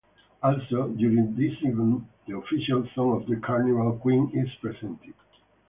Also, 0.41 0.87
during 0.95 1.35
this 1.35 1.53
event, 1.61 2.03
the 2.25 2.35
official 2.35 2.83
song 2.95 3.21
of 3.21 3.27
the 3.27 3.35
carnival 3.35 3.99
queen 4.01 4.31
is 4.33 4.49
presented. 4.59 5.13